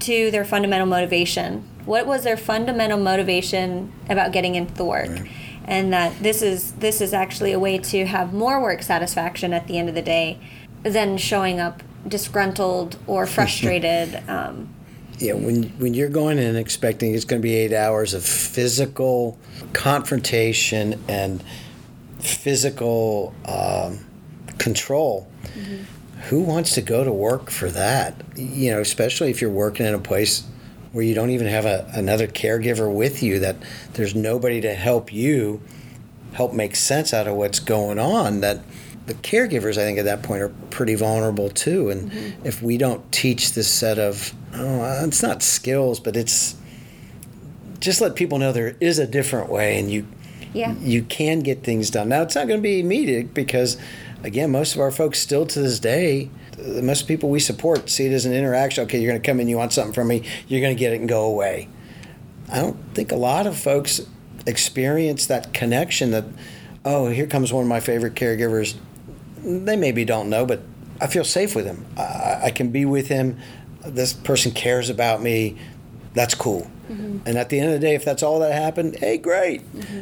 [0.00, 1.68] to their fundamental motivation.
[1.84, 5.08] What was their fundamental motivation about getting into the work?
[5.08, 5.30] Right.
[5.64, 9.68] And that this is this is actually a way to have more work satisfaction at
[9.68, 10.40] the end of the day
[10.82, 14.22] than showing up disgruntled or frustrated.
[14.28, 14.74] um,
[15.18, 19.38] yeah, when when you're going in expecting it's going to be eight hours of physical
[19.74, 21.44] confrontation and
[22.20, 24.04] physical um,
[24.58, 25.30] control.
[25.54, 25.82] Mm-hmm.
[26.28, 28.14] Who wants to go to work for that?
[28.36, 30.46] You know, especially if you're working in a place
[30.92, 33.56] where you don't even have a, another caregiver with you, that
[33.94, 35.62] there's nobody to help you
[36.32, 38.40] help make sense out of what's going on.
[38.40, 38.60] That
[39.10, 41.90] the caregivers, I think, at that point are pretty vulnerable too.
[41.90, 42.46] And mm-hmm.
[42.46, 46.54] if we don't teach this set of, oh, it's not skills, but it's
[47.80, 50.06] just let people know there is a different way, and you
[50.52, 50.74] yeah.
[50.80, 52.08] you can get things done.
[52.08, 53.76] Now, it's not going to be immediate because,
[54.22, 58.12] again, most of our folks still to this day, most people we support see it
[58.12, 58.84] as an interaction.
[58.84, 60.92] Okay, you're going to come in, you want something from me, you're going to get
[60.92, 61.68] it and go away.
[62.52, 64.00] I don't think a lot of folks
[64.46, 66.24] experience that connection that,
[66.84, 68.76] oh, here comes one of my favorite caregivers.
[69.42, 70.62] They maybe don't know, but
[71.00, 71.86] I feel safe with him.
[71.96, 73.38] I, I can be with him.
[73.84, 75.56] This person cares about me.
[76.14, 76.70] That's cool.
[76.90, 77.20] Mm-hmm.
[77.26, 79.62] And at the end of the day, if that's all that happened, hey, great.
[79.72, 80.00] Mm-hmm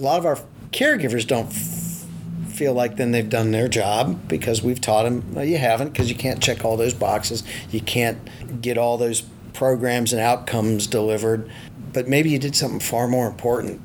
[0.00, 0.38] a lot of our
[0.72, 2.06] caregivers don't f-
[2.52, 6.08] feel like then they've done their job because we've taught them well, you haven't because
[6.08, 8.18] you can't check all those boxes you can't
[8.60, 11.50] get all those programs and outcomes delivered
[11.92, 13.80] but maybe you did something far more important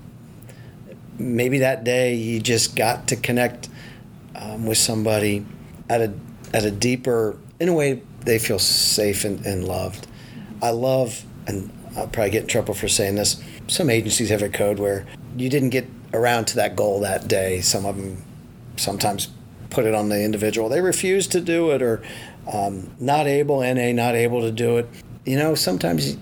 [1.18, 3.70] maybe that day you just got to connect
[4.46, 5.46] um, with somebody
[5.90, 6.14] at a
[6.54, 10.08] at a deeper in a way they feel safe and, and loved
[10.62, 14.50] i love and i'll probably get in trouble for saying this some agencies have a
[14.50, 15.06] code where
[15.38, 17.62] you didn't get around to that goal that day.
[17.62, 18.24] Some of them
[18.78, 19.30] sometimes
[19.70, 20.70] put it on the individual.
[20.70, 22.02] They refuse to do it or
[22.52, 24.88] um, not able, NA not able to do it.
[25.26, 26.18] You know, sometimes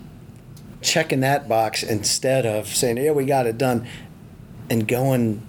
[0.82, 3.88] checking that box instead of saying, yeah, we got it done
[4.70, 5.42] and going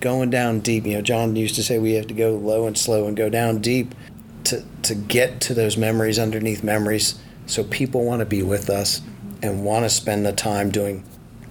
[0.00, 0.86] going down deep.
[0.86, 3.28] You know, John used to say we have to go low and slow and go
[3.28, 3.94] down deep
[4.44, 9.00] to, to get to those memories underneath memories so people want to be with us
[9.42, 11.04] and want to spend the time doing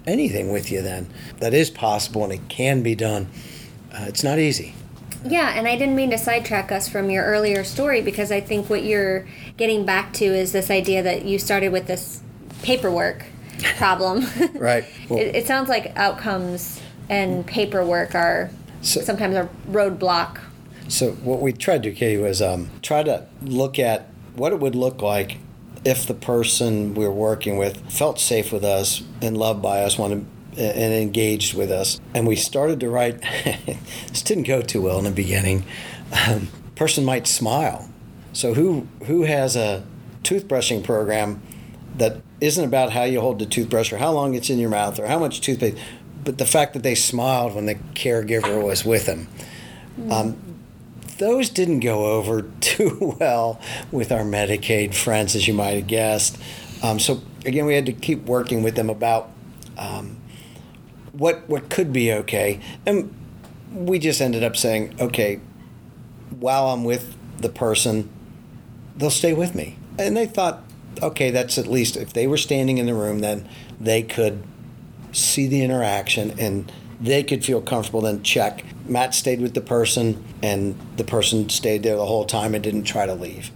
[0.06, 1.08] anything with you then.
[1.38, 3.28] That is possible and it can be done.
[3.92, 4.74] Uh, it's not easy.
[5.24, 8.70] Yeah, and I didn't mean to sidetrack us from your earlier story because I think
[8.70, 12.22] what you're getting back to is this idea that you started with this
[12.62, 13.24] paperwork
[13.76, 14.24] problem.
[14.54, 14.84] right.
[15.08, 16.77] Well, it, it, sounds like outcomes
[17.08, 20.40] and paperwork are so, sometimes a roadblock.
[20.88, 24.60] So what we tried to do, Katie, was um, try to look at what it
[24.60, 25.38] would look like
[25.84, 29.98] if the person we are working with felt safe with us and loved by us,
[29.98, 32.00] wanted and engaged with us.
[32.14, 33.20] And we started to write.
[34.08, 35.64] this didn't go too well in the beginning.
[36.26, 37.88] Um, person might smile.
[38.32, 39.84] So who who has a
[40.24, 41.40] toothbrushing program
[41.96, 44.98] that isn't about how you hold the toothbrush or how long it's in your mouth
[44.98, 45.76] or how much toothpaste,
[46.24, 49.28] but the fact that they smiled when the caregiver was with them.
[50.10, 50.36] Um,
[51.18, 56.38] those didn't go over too well with our Medicaid friends, as you might have guessed.
[56.82, 59.30] Um, so again, we had to keep working with them about
[59.76, 60.16] um,
[61.12, 63.14] what what could be okay, and
[63.72, 65.40] we just ended up saying, okay,
[66.38, 68.08] while I'm with the person,
[68.96, 70.62] they'll stay with me, and they thought,
[71.02, 73.48] okay, that's at least if they were standing in the room, then
[73.80, 74.42] they could
[75.12, 78.00] see the interaction and they could feel comfortable.
[78.00, 82.54] Then check Matt stayed with the person, and the person stayed there the whole time
[82.54, 83.50] and didn't try to leave.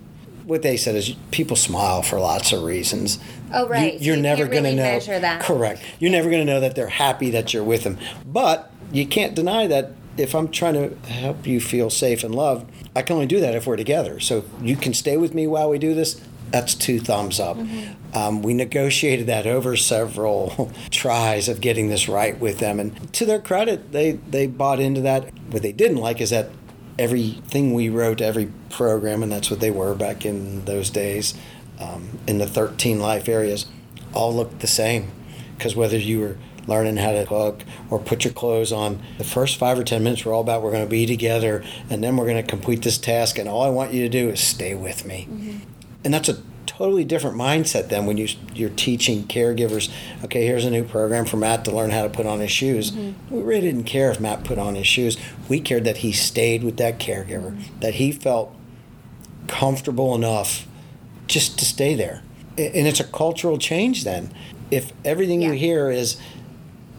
[0.45, 3.19] What they said is people smile for lots of reasons.
[3.53, 4.01] Oh, right.
[4.01, 4.99] You, are so never going to know.
[4.99, 5.41] That.
[5.41, 5.83] Correct.
[5.99, 7.99] You're never going to know that they're happy that you're with them.
[8.27, 12.71] But you can't deny that if I'm trying to help you feel safe and loved,
[12.95, 14.21] I can only do that if we're together.
[14.21, 16.21] So you can stay with me while we do this
[16.53, 17.57] that's two thumbs up.
[17.57, 18.17] Mm-hmm.
[18.17, 23.25] Um, we negotiated that over several tries of getting this right with them, and to
[23.25, 25.33] their credit, they they bought into that.
[25.51, 26.51] What they didn't like is that
[26.99, 31.35] everything we wrote, every program, and that's what they were back in those days,
[31.81, 33.67] um, in the 13 life areas,
[34.13, 35.11] all looked the same.
[35.57, 36.37] Because whether you were
[36.67, 39.03] learning how to cook or put your clothes on.
[39.19, 42.03] The first five or 10 minutes were all about we're going to be together and
[42.03, 44.41] then we're going to complete this task, and all I want you to do is
[44.41, 45.27] stay with me.
[45.31, 45.72] Mm-hmm.
[46.05, 49.93] And that's a totally different mindset than when you, you're teaching caregivers,
[50.25, 52.91] okay, here's a new program for Matt to learn how to put on his shoes.
[52.91, 53.35] Mm-hmm.
[53.35, 55.17] We really didn't care if Matt put on his shoes.
[55.49, 57.81] We cared that he stayed with that caregiver, mm-hmm.
[57.81, 58.55] that he felt
[59.49, 60.67] comfortable enough
[61.27, 62.23] just to stay there.
[62.59, 64.33] And it's a cultural change then.
[64.71, 65.49] If everything yeah.
[65.49, 66.21] you hear is,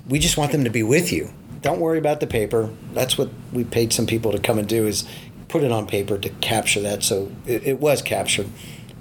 [0.07, 1.31] we just want them to be with you.
[1.61, 2.69] Don't worry about the paper.
[2.93, 5.05] That's what we paid some people to come and do is
[5.47, 7.03] put it on paper to capture that.
[7.03, 8.49] So it, it was captured.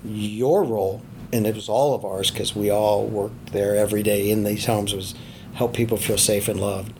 [0.04, 4.30] Your role, and it was all of ours because we all worked there every day
[4.30, 5.14] in these homes, was
[5.54, 6.92] help people feel safe and loved.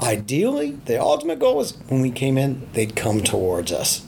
[0.00, 4.04] Ideally, the ultimate goal was when we came in, they'd come towards us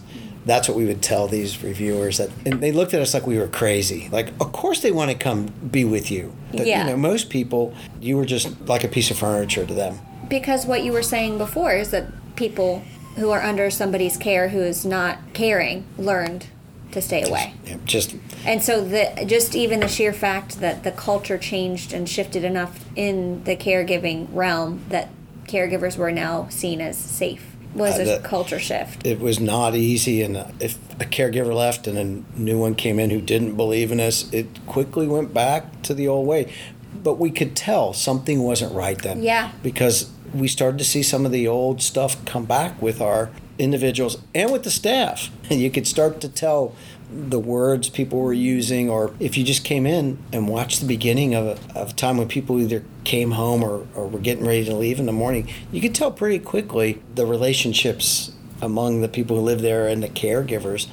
[0.47, 3.37] that's what we would tell these reviewers that and they looked at us like we
[3.37, 6.85] were crazy like of course they want to come be with you but yeah.
[6.85, 10.65] you know most people you were just like a piece of furniture to them because
[10.65, 12.83] what you were saying before is that people
[13.17, 16.47] who are under somebody's care who is not caring learned
[16.97, 17.55] to stay away
[17.85, 22.43] just and so the just even the sheer fact that the culture changed and shifted
[22.43, 25.11] enough in the caregiving realm that
[25.45, 29.07] caregivers were now seen as safe was uh, a culture shift.
[29.07, 33.11] It was not easy, and if a caregiver left and a new one came in
[33.11, 36.53] who didn't believe in us, it quickly went back to the old way.
[36.95, 39.23] But we could tell something wasn't right then.
[39.23, 39.53] Yeah.
[39.63, 44.19] Because we started to see some of the old stuff come back with our individuals
[44.35, 45.31] and with the staff.
[45.51, 46.75] And you could start to tell
[47.11, 51.35] the words people were using, or if you just came in and watched the beginning
[51.35, 54.65] of a, of a time when people either came home or, or were getting ready
[54.65, 59.37] to leave in the morning, you could tell pretty quickly the relationships among the people
[59.37, 60.89] who live there and the caregivers.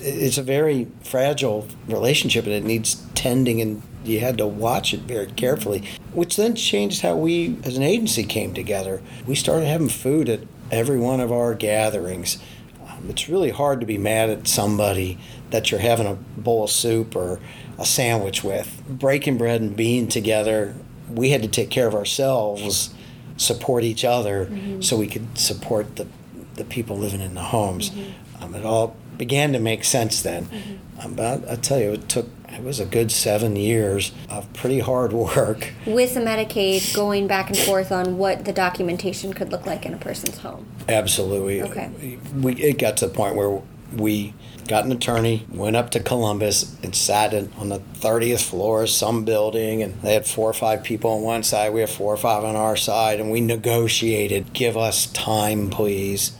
[0.00, 5.00] It's a very fragile relationship and it needs tending, and you had to watch it
[5.00, 5.82] very carefully,
[6.12, 9.00] which then changed how we as an agency came together.
[9.26, 12.38] We started having food at every one of our gatherings.
[12.86, 15.18] Um, it's really hard to be mad at somebody
[15.50, 17.40] that you're having a bowl of soup or
[17.78, 18.82] a sandwich with.
[18.88, 20.74] Breaking bread and being together,
[21.10, 22.94] we had to take care of ourselves,
[23.36, 24.80] support each other, mm-hmm.
[24.80, 26.06] so we could support the,
[26.54, 27.90] the people living in the homes.
[27.90, 28.44] Mm-hmm.
[28.44, 30.46] Um, it all began to make sense then.
[30.46, 31.00] Mm-hmm.
[31.00, 34.52] Um, but I, I tell you, it took it was a good seven years of
[34.52, 35.72] pretty hard work.
[35.86, 39.94] With the Medicaid going back and forth on what the documentation could look like in
[39.94, 40.66] a person's home.
[40.88, 41.62] Absolutely.
[41.62, 42.18] Okay.
[42.34, 44.34] We, it got to the point where we
[44.66, 48.90] got an attorney, went up to Columbus, and sat in, on the 30th floor of
[48.90, 49.82] some building.
[49.82, 52.44] And they had four or five people on one side, we had four or five
[52.44, 56.36] on our side, and we negotiated give us time, please,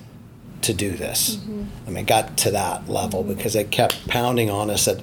[0.62, 1.36] to do this.
[1.36, 1.64] Mm-hmm.
[1.86, 3.34] I mean, it got to that level mm-hmm.
[3.34, 5.02] because they kept pounding on us that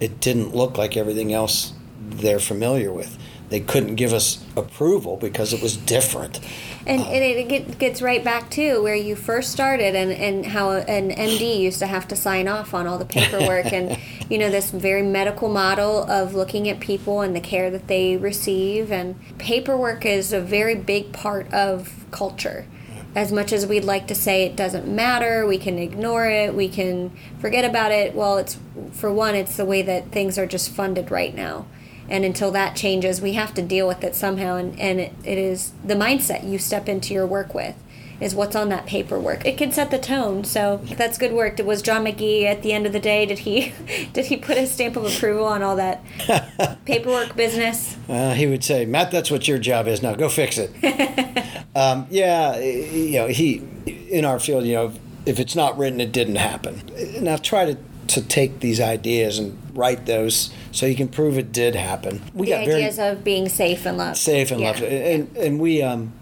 [0.00, 5.52] it didn't look like everything else they're familiar with they couldn't give us approval because
[5.52, 6.40] it was different.
[6.86, 10.72] And, uh, and it gets right back to where you first started and, and how
[10.72, 13.98] an MD used to have to sign off on all the paperwork and,
[14.30, 18.16] you know, this very medical model of looking at people and the care that they
[18.16, 18.92] receive.
[18.92, 22.66] And paperwork is a very big part of culture.
[23.14, 26.68] As much as we'd like to say it doesn't matter, we can ignore it, we
[26.68, 28.14] can forget about it.
[28.14, 28.58] Well, it's
[28.92, 31.66] for one, it's the way that things are just funded right now
[32.08, 35.38] and until that changes we have to deal with it somehow and, and it, it
[35.38, 37.76] is the mindset you step into your work with
[38.20, 39.46] is what's on that paperwork.
[39.46, 41.58] It can set the tone so that's good work.
[41.58, 43.26] Was john mcgee at the end of the day.
[43.26, 43.72] Did he
[44.12, 46.02] did he put a stamp of approval on all that
[46.84, 47.96] paperwork business?
[48.08, 50.14] Uh, he would say matt that's what your job is now.
[50.14, 50.72] Go fix it.
[51.76, 54.92] Um, yeah you know he in our field you know
[55.26, 56.82] if it's not written it didn't happen.
[57.16, 57.78] And i've tried to
[58.08, 62.22] to take these ideas and write those so you can prove it did happen.
[62.34, 64.16] We the got ideas very, of being safe and loved.
[64.16, 64.70] Safe and yeah.
[64.70, 66.12] loved, and and we um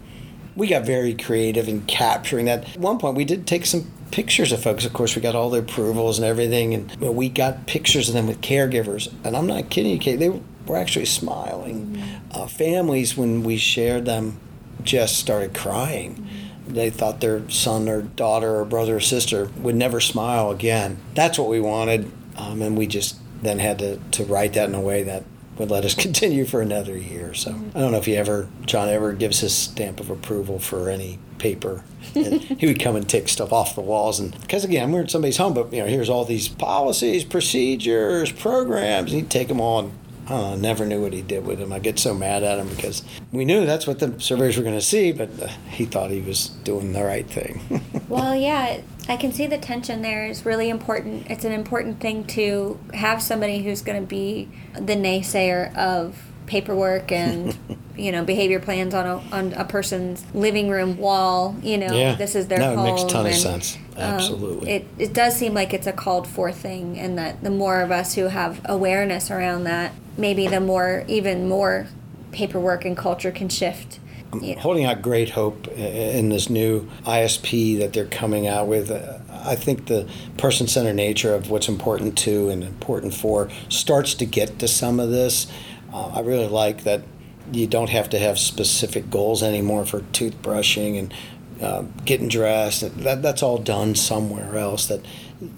[0.57, 2.75] we got very creative in capturing that.
[2.75, 4.85] At one point, we did take some pictures of folks.
[4.85, 8.27] Of course, we got all the approvals and everything, and we got pictures of them
[8.27, 9.13] with caregivers.
[9.23, 10.17] And I'm not kidding you, Kate.
[10.17, 10.29] They
[10.65, 11.95] were actually smiling.
[11.95, 12.17] Mm-hmm.
[12.31, 14.39] Uh, families, when we shared them,
[14.83, 16.15] just started crying.
[16.15, 20.97] Mm-hmm they thought their son or daughter or brother or sister would never smile again.
[21.15, 24.75] That's what we wanted, um, and we just then had to, to write that in
[24.75, 25.23] a way that
[25.57, 27.33] would let us continue for another year.
[27.33, 30.89] So I don't know if he ever, John ever gives his stamp of approval for
[30.89, 31.83] any paper.
[32.13, 35.37] he would come and take stuff off the walls, and because again, we're in somebody's
[35.37, 39.11] home, but you know, here's all these policies, procedures, programs.
[39.11, 39.93] He'd take them all and
[40.29, 41.71] I never knew what he did with them.
[41.71, 44.75] I get so mad at him because we knew that's what the surveyors were going
[44.75, 47.61] to see, but uh, he thought he was doing the right thing.
[48.09, 51.29] well, yeah, I can see the tension there is really important.
[51.29, 57.11] It's an important thing to have somebody who's going to be the naysayer of paperwork
[57.11, 57.57] and
[57.97, 61.55] you know behavior plans on a on a person's living room wall.
[61.61, 62.15] You know, Yeah.
[62.15, 63.75] this is their No, it makes a ton of and, sense.
[63.95, 64.69] um, Absolutely.
[64.71, 67.91] it it does seem like it's a called for thing, and that the more of
[67.91, 71.87] us who have awareness around that, maybe the more even more
[72.31, 73.99] paperwork and culture can shift.
[74.33, 74.61] You know.
[74.61, 78.91] holding out great hope in this new ISP that they're coming out with.
[78.91, 80.07] Uh, I think the
[80.37, 84.99] person centered nature of what's important to and important for starts to get to some
[84.99, 85.47] of this.
[85.93, 87.03] Uh, I really like that
[87.51, 91.13] you don't have to have specific goals anymore for toothbrushing and
[91.61, 92.81] uh, getting dressed.
[93.03, 94.87] That, that's all done somewhere else.
[94.87, 95.05] That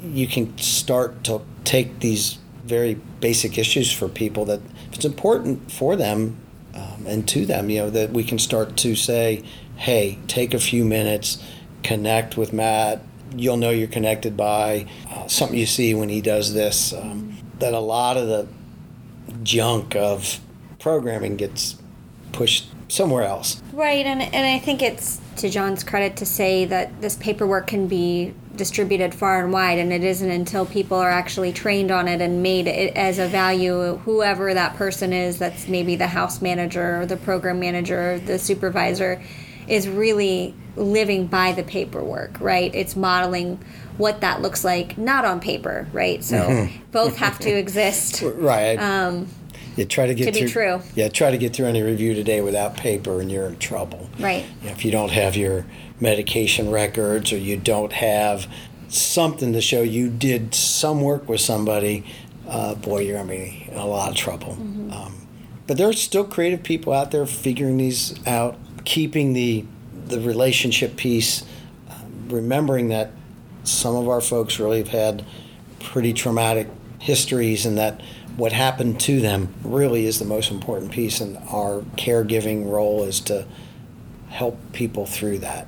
[0.03, 5.71] you can start to take these very basic issues for people that if it's important
[5.71, 6.37] for them
[6.79, 9.43] um, and to them, you know, that we can start to say,
[9.75, 11.43] hey, take a few minutes,
[11.83, 13.01] connect with Matt.
[13.35, 16.93] You'll know you're connected by uh, something you see when he does this.
[16.93, 18.47] Um, that a lot of the
[19.43, 20.39] junk of
[20.79, 21.77] programming gets
[22.31, 23.61] pushed somewhere else.
[23.73, 27.87] Right, and and I think it's to John's credit to say that this paperwork can
[27.87, 32.21] be distributed far and wide, and it isn't until people are actually trained on it
[32.21, 37.01] and made it as a value, whoever that person is, that's maybe the house manager
[37.01, 39.21] or the program manager or the supervisor,
[39.67, 42.73] is really living by the paperwork, right?
[42.73, 43.63] It's modeling
[43.97, 46.23] what that looks like, not on paper, right?
[46.23, 48.21] So both have to exist.
[48.21, 48.77] Right.
[48.77, 49.27] Um,
[49.79, 50.81] you try to get to be through, true.
[50.93, 54.09] Yeah, try to get through any review today without paper, and you're in trouble.
[54.19, 54.45] Right.
[54.61, 55.65] You know, if you don't have your
[55.99, 58.47] medication records, or you don't have
[58.89, 62.03] something to show you did some work with somebody,
[62.47, 64.53] uh, boy, you're gonna be in a lot of trouble.
[64.53, 64.91] Mm-hmm.
[64.91, 65.27] Um,
[65.65, 69.65] but there's still creative people out there figuring these out, keeping the
[70.07, 71.43] the relationship piece,
[71.89, 73.11] um, remembering that
[73.63, 75.23] some of our folks really have had
[75.79, 76.67] pretty traumatic
[76.99, 78.01] histories and that
[78.39, 83.19] what happened to them really is the most important piece and our caregiving role is
[83.19, 83.45] to
[84.29, 85.67] help people through that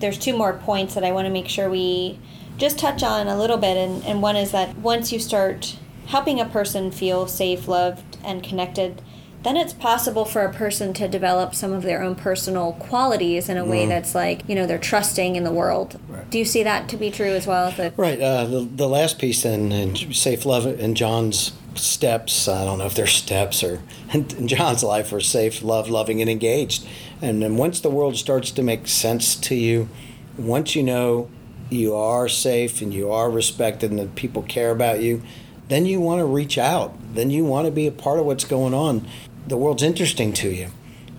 [0.00, 2.18] there's two more points that I want to make sure we
[2.56, 3.76] just touch on a little bit.
[3.76, 5.76] And, and one is that once you start
[6.06, 9.02] helping a person feel safe, loved, and connected,
[9.44, 13.56] then it's possible for a person to develop some of their own personal qualities in
[13.56, 16.00] a way that's like, you know, they're trusting in the world.
[16.08, 16.28] Right.
[16.28, 17.70] Do you see that to be true as well?
[17.70, 22.64] The, right uh, the, the last piece then in safe love and john's steps i
[22.64, 23.80] don't know if they're steps or
[24.12, 26.86] in john's life are safe love loving and engaged.
[27.20, 29.88] And then once the world starts to make sense to you
[30.36, 31.28] once you know
[31.68, 35.22] you are safe and you are respected and that people care about you
[35.68, 36.94] then you want to reach out.
[37.14, 39.06] Then you want to be a part of what's going on.
[39.46, 40.68] The world's interesting to you.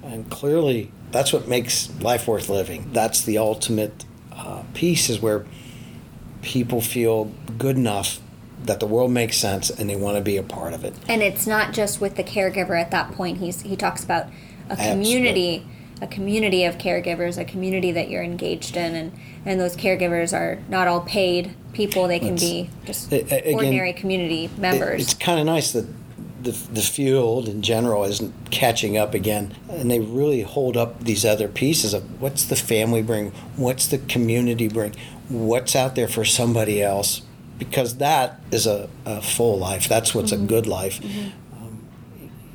[0.04, 2.92] And clearly that's what makes life worth living.
[2.92, 5.46] That's the ultimate uh, piece is where
[6.42, 8.20] people feel good enough
[8.66, 11.22] that the world makes sense and they want to be a part of it and
[11.22, 13.38] it's not just with the caregiver at that point.
[13.38, 14.28] He's, he talks about
[14.70, 15.66] a community.
[16.02, 19.12] A community of caregivers, a community that you're engaged in, and,
[19.46, 22.08] and those caregivers are not all paid people.
[22.08, 25.02] They can be just a- again, ordinary community It- members.
[25.02, 25.88] it's kind of nice that
[26.42, 31.26] the, the field in general isn't catching up again and they really hold up these
[31.26, 34.96] other pieces of what's the family bring what's the community bring
[35.28, 37.24] what's out there for somebody else
[37.60, 41.00] because that is a, a full life that's what's a good life
[41.54, 41.84] um,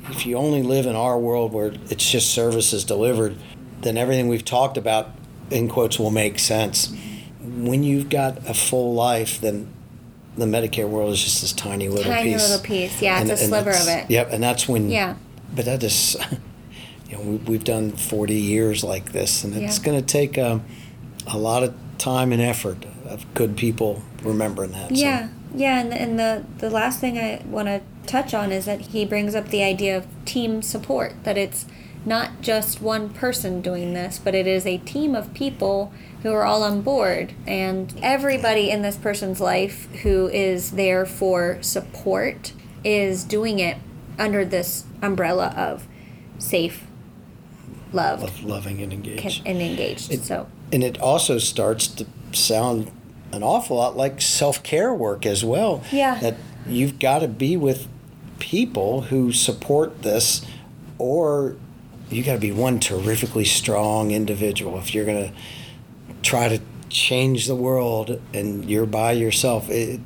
[0.09, 3.37] if you only live in our world where it's just services delivered
[3.81, 5.11] then everything we've talked about
[5.51, 6.93] in quotes will make sense
[7.41, 9.71] when you've got a full life then
[10.37, 12.41] the Medicare world is just this tiny little Tiny piece.
[12.41, 14.09] Tiny little piece, yeah, it's a sliver of it.
[14.11, 14.89] Yep, and that's when.
[14.89, 15.15] Yeah.
[15.55, 16.17] But that is,
[17.09, 19.85] you know, we, we've done 40 years like this, and it's Yeah.
[19.85, 20.65] going to take um,
[21.25, 24.89] a lot of time and effort of good people remembering that.
[24.89, 24.95] so.
[24.95, 28.81] Yeah, yeah, and, and the the last thing I want to touch on is that
[28.81, 31.13] he brings up the idea of team support.
[31.23, 31.65] That it's
[32.05, 35.91] not just one person doing this, but it is a team of people
[36.23, 41.57] who are all on board, and everybody in this person's life who is there for
[41.61, 42.53] support
[42.83, 43.77] is doing it
[44.19, 45.87] under this umbrella of
[46.37, 46.85] safe,
[47.93, 49.41] loved, Of loving and engaged.
[49.45, 50.11] and engaged.
[50.11, 52.91] It- so and it also starts to sound
[53.31, 55.83] an awful lot like self-care work as well.
[55.91, 56.19] Yeah.
[56.19, 56.35] that
[56.67, 57.87] you've got to be with
[58.39, 60.45] people who support this
[60.97, 61.55] or
[62.09, 64.77] you got to be one terrifically strong individual.
[64.77, 65.33] If you're going to
[66.21, 66.59] try to
[66.89, 69.99] change the world and you're by yourself it,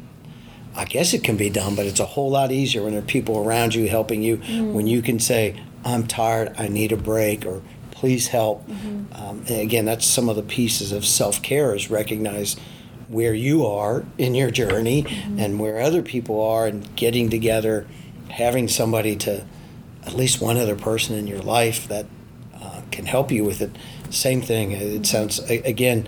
[0.75, 3.05] i guess it can be done but it's a whole lot easier when there are
[3.05, 4.37] people around you helping you.
[4.37, 4.73] Mm.
[4.73, 7.61] When you can say i'm tired i need a break or
[7.99, 8.67] please help
[9.13, 12.55] um, and again that's some of the pieces of self-care is recognize
[13.09, 15.05] where you are in your journey
[15.37, 17.85] and where other people are and getting together
[18.29, 19.45] having somebody to
[20.05, 22.05] at least one other person in your life that
[22.55, 23.75] uh, can help you with it.
[24.09, 24.71] Same thing.
[24.71, 26.07] It sounds again.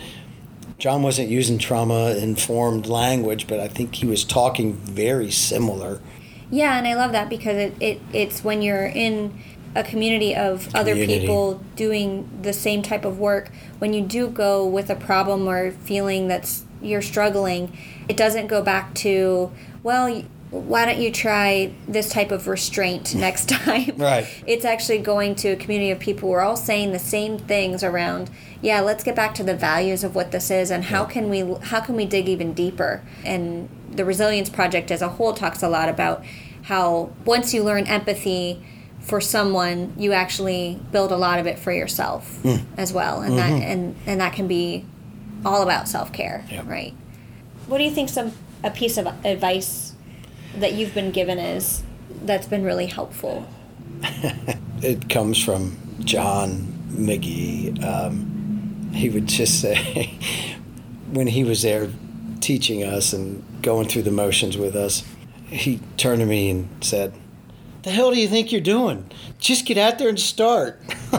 [0.78, 6.02] John wasn't using trauma informed language, but I think he was talking very similar.
[6.50, 9.40] Yeah, and I love that because it, it it's when you're in
[9.76, 10.78] a community of community.
[10.78, 15.48] other people doing the same type of work, when you do go with a problem
[15.48, 17.78] or feeling that's you're struggling,
[18.10, 19.52] it doesn't go back to,
[19.84, 23.94] well, why don't you try this type of restraint next time?
[23.98, 24.28] right.
[24.46, 27.84] It's actually going to a community of people who are all saying the same things
[27.84, 28.30] around,
[28.62, 31.40] yeah, let's get back to the values of what this is and how can we
[31.62, 33.02] how can we dig even deeper?
[33.24, 36.24] And the Resilience Project as a whole talks a lot about
[36.64, 38.64] how once you learn empathy
[39.02, 42.64] for someone, you actually build a lot of it for yourself mm.
[42.78, 43.22] as well.
[43.22, 43.60] And mm-hmm.
[43.60, 44.86] that and, and that can be
[45.46, 46.68] all about self care, yep.
[46.68, 46.94] right?
[47.68, 48.34] What do you think some
[48.64, 49.94] a piece of advice
[50.58, 51.84] that you've been given is
[52.24, 53.48] that's been really helpful?
[54.82, 57.84] it comes from John McGee.
[57.84, 60.18] Um, he would just say
[61.12, 61.90] when he was there
[62.40, 65.04] teaching us and going through the motions with us,
[65.48, 67.14] he turned to me and said,
[67.84, 69.10] "The hell do you think you're doing?
[69.40, 70.80] Just get out there and start."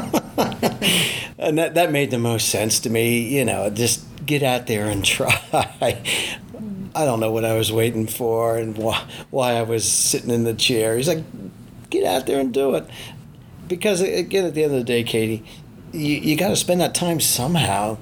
[1.39, 3.21] and that that made the most sense to me.
[3.21, 5.41] You know, just get out there and try.
[6.95, 10.45] I don't know what I was waiting for and why, why I was sitting in
[10.45, 10.97] the chair.
[10.97, 11.25] He's like,
[11.91, 12.87] get out there and do it.
[13.67, 15.43] Because, again, at the end of the day, Katie,
[15.93, 17.97] you, you got to spend that time somehow.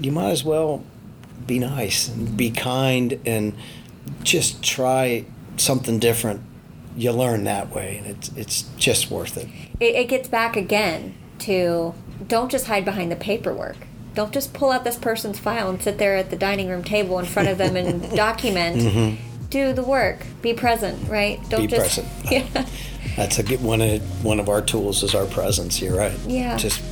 [0.00, 0.84] You might as well
[1.46, 3.54] be nice and be kind and
[4.22, 5.24] just try
[5.56, 6.42] something different.
[6.98, 9.48] You learn that way, and it's, it's just worth it.
[9.80, 11.94] It, it gets back again to
[12.26, 13.76] don't just hide behind the paperwork
[14.18, 17.20] don't just pull out this person's file and sit there at the dining room table
[17.20, 18.76] in front of them and document.
[18.76, 19.48] Mm-hmm.
[19.48, 20.26] Do the work.
[20.42, 21.38] Be present, right?
[21.48, 22.08] Don't be just, present.
[22.32, 22.66] Yeah.
[23.16, 25.80] That's a good one of one of our tools is our presence.
[25.80, 26.18] You're right.
[26.26, 26.56] Yeah.
[26.56, 26.82] Just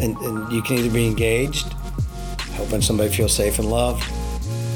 [0.00, 1.72] and, and you can either be engaged,
[2.54, 4.08] helping somebody feel safe and loved,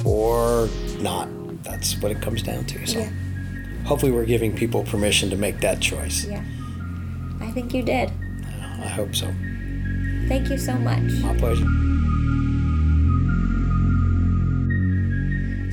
[0.05, 1.29] or not.
[1.63, 2.85] That's what it comes down to.
[2.85, 3.11] So yeah.
[3.87, 6.27] Hopefully we're giving people permission to make that choice.
[6.27, 6.43] Yeah.
[7.41, 8.11] I think you did.
[8.83, 9.33] I hope so.
[10.29, 11.13] Thank you so much.
[11.23, 11.67] My pleasure.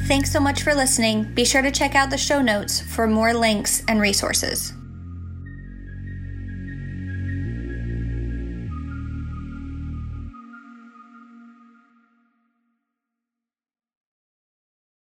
[0.08, 1.34] Thanks so much for listening.
[1.34, 4.74] Be sure to check out the show notes for more links and resources.